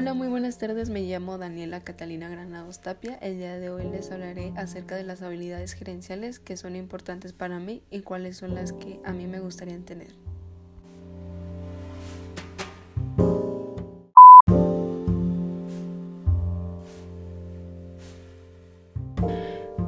[0.00, 0.88] Hola, muy buenas tardes.
[0.88, 3.16] Me llamo Daniela Catalina Granados Tapia.
[3.16, 7.58] El día de hoy les hablaré acerca de las habilidades gerenciales que son importantes para
[7.58, 10.08] mí y cuáles son las que a mí me gustaría tener.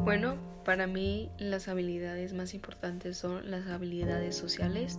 [0.05, 4.98] Bueno, para mí las habilidades más importantes son las habilidades sociales,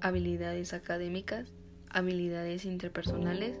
[0.00, 1.52] habilidades académicas,
[1.90, 3.58] habilidades interpersonales,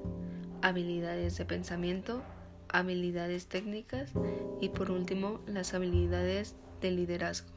[0.62, 2.22] habilidades de pensamiento,
[2.68, 4.12] habilidades técnicas
[4.60, 7.48] y por último las habilidades de liderazgo.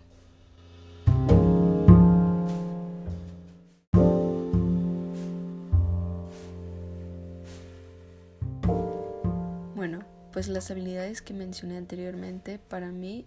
[9.75, 10.00] Bueno,
[10.34, 13.25] pues las habilidades que mencioné anteriormente para mí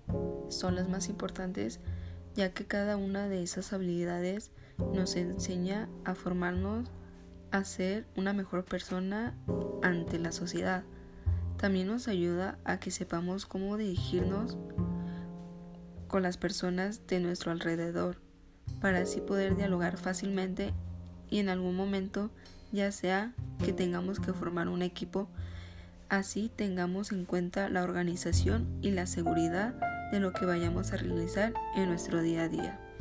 [0.48, 1.80] son las más importantes
[2.34, 4.50] ya que cada una de esas habilidades
[4.94, 6.90] nos enseña a formarnos
[7.52, 9.34] a ser una mejor persona
[9.82, 10.82] ante la sociedad.
[11.58, 14.56] También nos ayuda a que sepamos cómo dirigirnos
[16.08, 18.16] con las personas de nuestro alrededor,
[18.80, 20.72] para así poder dialogar fácilmente
[21.30, 22.30] y en algún momento,
[22.72, 23.32] ya sea
[23.64, 25.28] que tengamos que formar un equipo,
[26.08, 29.74] así tengamos en cuenta la organización y la seguridad
[30.10, 32.91] de lo que vayamos a realizar en nuestro día a día.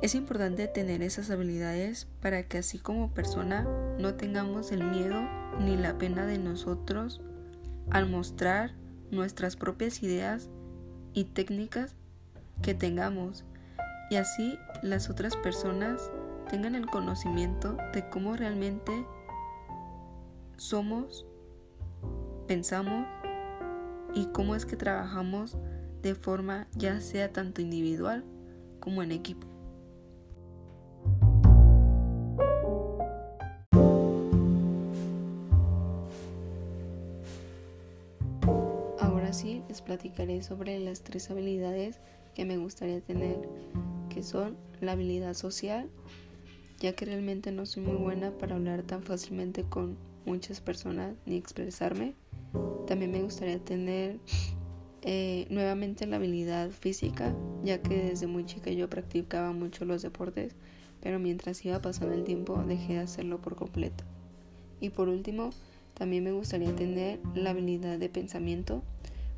[0.00, 3.66] Es importante tener esas habilidades para que así como persona
[3.98, 5.20] no tengamos el miedo
[5.58, 7.20] ni la pena de nosotros
[7.90, 8.74] al mostrar
[9.10, 10.50] nuestras propias ideas
[11.14, 11.96] y técnicas
[12.62, 13.44] que tengamos
[14.08, 16.12] y así las otras personas
[16.48, 19.04] tengan el conocimiento de cómo realmente
[20.56, 21.26] somos,
[22.46, 23.04] pensamos
[24.14, 25.56] y cómo es que trabajamos
[26.02, 28.24] de forma ya sea tanto individual
[28.78, 29.57] como en equipo.
[39.28, 42.00] Así les platicaré sobre las tres habilidades
[42.34, 43.48] que me gustaría tener,
[44.08, 45.88] que son la habilidad social,
[46.80, 51.36] ya que realmente no soy muy buena para hablar tan fácilmente con muchas personas ni
[51.36, 52.14] expresarme.
[52.86, 54.18] También me gustaría tener
[55.02, 60.54] eh, nuevamente la habilidad física, ya que desde muy chica yo practicaba mucho los deportes,
[61.00, 64.04] pero mientras iba pasando el tiempo dejé de hacerlo por completo.
[64.80, 65.50] Y por último,
[65.94, 68.82] también me gustaría tener la habilidad de pensamiento,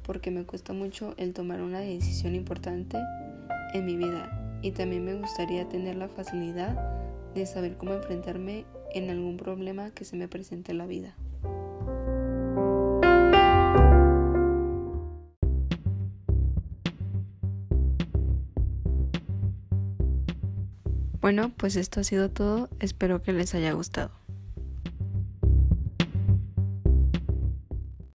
[0.02, 2.98] porque me cuesta mucho el tomar una decisión importante
[3.74, 6.76] en mi vida y también me gustaría tener la facilidad
[7.34, 11.14] de saber cómo enfrentarme en algún problema que se me presente en la vida.
[21.20, 22.68] Bueno, pues esto ha sido todo.
[22.80, 24.10] Espero que les haya gustado.